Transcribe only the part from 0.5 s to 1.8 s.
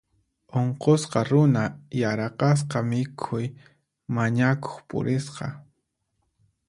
Unqusqa runa